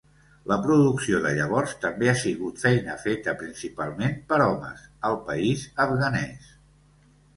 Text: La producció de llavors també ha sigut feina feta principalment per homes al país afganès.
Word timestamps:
La 0.51 0.55
producció 0.61 1.17
de 1.25 1.33
llavors 1.39 1.75
també 1.83 2.09
ha 2.11 2.15
sigut 2.23 2.63
feina 2.63 2.95
feta 3.03 3.35
principalment 3.43 4.17
per 4.33 4.41
homes 4.47 4.89
al 5.11 5.21
país 5.29 5.67
afganès. 5.87 6.49